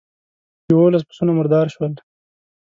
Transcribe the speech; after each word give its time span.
يوولس 0.71 1.03
پسونه 1.07 1.31
مردار 1.37 1.67
شول. 1.73 1.93